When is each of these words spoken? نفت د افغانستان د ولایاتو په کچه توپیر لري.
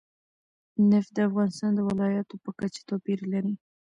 نفت 0.91 1.09
د 1.15 1.19
افغانستان 1.29 1.71
د 1.75 1.79
ولایاتو 1.89 2.35
په 2.43 2.49
کچه 2.59 2.81
توپیر 2.89 3.19
لري. 3.33 3.53